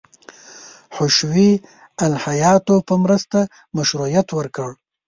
[0.95, 1.51] حشوي
[2.05, 3.39] الهیاتو په مرسته
[3.77, 4.69] مشروعیت ورکړ.